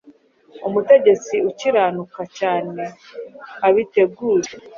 Umutegetsi 0.67 1.35
ukiranuka 1.49 2.21
cyane 2.37 2.83
abitegure 3.67 4.49